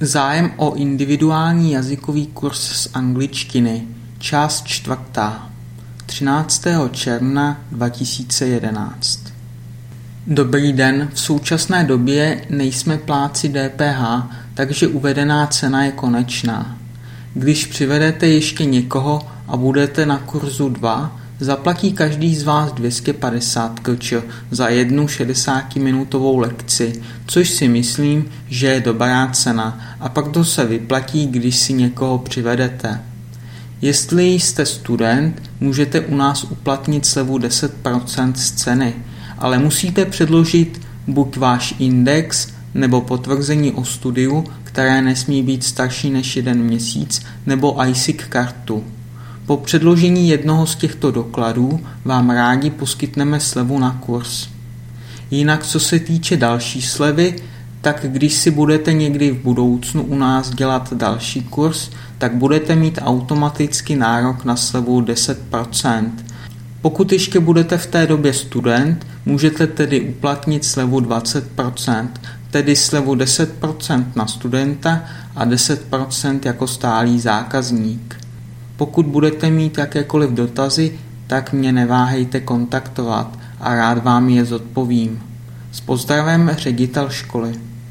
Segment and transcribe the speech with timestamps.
[0.00, 3.86] Zájem o individuální jazykový kurz z angličtiny,
[4.18, 5.48] část čtvrtá,
[6.06, 6.64] 13.
[6.90, 9.20] června 2011.
[10.26, 14.02] Dobrý den, v současné době nejsme pláci DPH,
[14.54, 16.78] takže uvedená cena je konečná.
[17.34, 24.12] Když přivedete ještě někoho a budete na kurzu 2, Zaplatí každý z vás 250 kč
[24.50, 31.26] za jednu 60-minutovou lekci, což si myslím, že je dobrá cena a proto se vyplatí,
[31.26, 33.00] když si někoho přivedete.
[33.82, 38.94] Jestli jste student, můžete u nás uplatnit slevu 10% z ceny,
[39.38, 46.36] ale musíte předložit buď váš index nebo potvrzení o studiu, které nesmí být starší než
[46.36, 48.84] jeden měsíc, nebo ISIC kartu.
[49.48, 54.48] Po předložení jednoho z těchto dokladů vám rádi poskytneme slevu na kurz.
[55.30, 57.36] Jinak co se týče další slevy,
[57.80, 62.98] tak když si budete někdy v budoucnu u nás dělat další kurz, tak budete mít
[63.02, 66.10] automaticky nárok na slevu 10%.
[66.82, 72.08] Pokud ještě budete v té době student, můžete tedy uplatnit slevu 20%,
[72.50, 75.04] tedy slevu 10% na studenta
[75.36, 78.27] a 10% jako stálý zákazník.
[78.78, 85.22] Pokud budete mít jakékoliv dotazy, tak mě neváhejte kontaktovat a rád vám je zodpovím.
[85.72, 87.52] S pozdravem ředitel školy.